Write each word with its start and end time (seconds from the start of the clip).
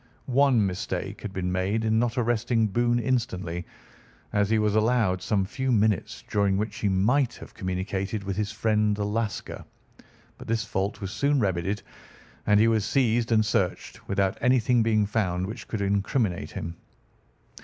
One 0.25 0.65
mistake 0.65 1.21
had 1.21 1.31
been 1.31 1.51
made 1.51 1.85
in 1.85 1.99
not 1.99 2.17
arresting 2.17 2.65
Boone 2.69 2.97
instantly, 2.97 3.67
as 4.33 4.49
he 4.49 4.57
was 4.57 4.73
allowed 4.73 5.21
some 5.21 5.45
few 5.45 5.71
minutes 5.71 6.23
during 6.27 6.57
which 6.57 6.77
he 6.77 6.89
might 6.89 7.35
have 7.35 7.53
communicated 7.53 8.23
with 8.23 8.35
his 8.35 8.51
friend 8.51 8.95
the 8.95 9.05
Lascar, 9.05 9.63
but 10.39 10.47
this 10.47 10.65
fault 10.65 11.01
was 11.01 11.11
soon 11.11 11.39
remedied, 11.39 11.83
and 12.47 12.59
he 12.59 12.67
was 12.67 12.83
seized 12.83 13.31
and 13.31 13.45
searched, 13.45 14.07
without 14.09 14.39
anything 14.41 14.81
being 14.81 15.05
found 15.05 15.45
which 15.45 15.67
could 15.67 15.81
incriminate 15.81 16.49
him. 16.49 16.77